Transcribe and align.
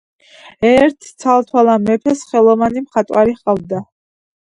ერთ 0.67 1.09
ცალთვალა 1.23 1.75
მეფეს 1.81 2.23
ხელოვანი 2.31 2.83
მხატვარი 2.87 3.37
ჰყავდა 3.37 3.83